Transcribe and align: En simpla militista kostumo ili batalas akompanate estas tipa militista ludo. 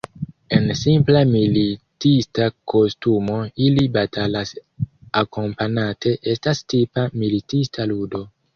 En 0.55 0.63
simpla 0.77 1.19
militista 1.33 2.47
kostumo 2.73 3.37
ili 3.67 3.85
batalas 3.99 4.55
akompanate 5.23 6.17
estas 6.35 6.67
tipa 6.77 7.09
militista 7.25 7.91
ludo. 7.97 8.27